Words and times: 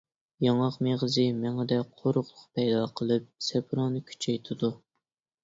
ياڭاق 0.43 0.77
مېغىزى 0.87 1.25
مېڭىدە 1.41 1.77
قۇرۇقلۇق 1.99 2.41
پەيدا 2.57 2.81
قىلىپ 3.01 3.29
سەپرانى 3.51 4.03
كۈچەيتىدۇ. 4.11 4.73